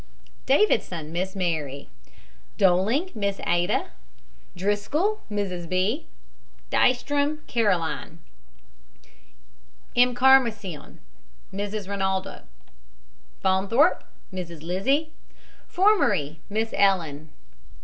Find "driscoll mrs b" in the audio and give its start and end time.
4.55-6.07